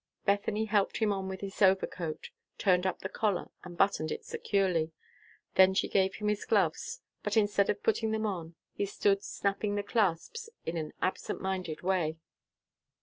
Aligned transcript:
Bethany 0.25 0.65
helped 0.65 0.97
him 0.97 1.13
on 1.13 1.27
with 1.29 1.41
his 1.41 1.61
overcoat, 1.61 2.31
turned 2.57 2.87
up 2.87 3.01
the 3.01 3.07
collar, 3.07 3.51
and 3.63 3.77
buttoned 3.77 4.11
it 4.11 4.25
securely. 4.25 4.91
Then 5.53 5.75
she 5.75 5.87
gave 5.87 6.15
him 6.15 6.27
his 6.27 6.43
gloves; 6.43 7.01
but 7.21 7.37
instead 7.37 7.69
of 7.69 7.83
putting 7.83 8.09
them 8.09 8.25
on, 8.25 8.55
he 8.73 8.87
stood 8.87 9.23
snapping 9.23 9.75
the 9.75 9.83
clasps 9.83 10.49
in 10.65 10.75
an 10.75 10.93
absent 11.03 11.39
minded 11.39 11.83
way. 11.83 12.17